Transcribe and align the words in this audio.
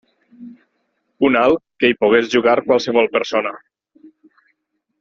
Un 1.29 1.37
al 1.41 1.53
que 1.83 1.91
hi 1.91 1.97
pogués 1.99 2.31
jugar 2.37 2.57
qualsevol 2.71 3.11
persona. 3.19 3.53